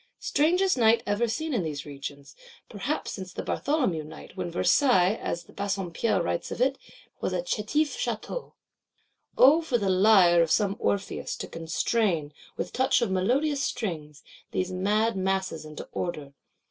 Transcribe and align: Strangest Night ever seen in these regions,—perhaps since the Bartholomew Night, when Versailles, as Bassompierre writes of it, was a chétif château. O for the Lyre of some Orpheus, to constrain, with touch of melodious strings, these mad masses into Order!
Strangest 0.17 0.79
Night 0.79 1.03
ever 1.05 1.27
seen 1.27 1.53
in 1.53 1.61
these 1.61 1.85
regions,—perhaps 1.85 3.11
since 3.11 3.31
the 3.33 3.43
Bartholomew 3.43 4.03
Night, 4.03 4.35
when 4.35 4.49
Versailles, 4.49 5.13
as 5.13 5.43
Bassompierre 5.43 6.23
writes 6.23 6.49
of 6.49 6.59
it, 6.59 6.79
was 7.19 7.33
a 7.33 7.43
chétif 7.43 7.89
château. 7.95 8.53
O 9.37 9.61
for 9.61 9.77
the 9.77 9.89
Lyre 9.91 10.41
of 10.41 10.49
some 10.49 10.75
Orpheus, 10.79 11.35
to 11.35 11.47
constrain, 11.47 12.33
with 12.57 12.73
touch 12.73 13.03
of 13.03 13.11
melodious 13.11 13.61
strings, 13.61 14.23
these 14.49 14.71
mad 14.71 15.15
masses 15.15 15.65
into 15.65 15.87
Order! 15.91 16.33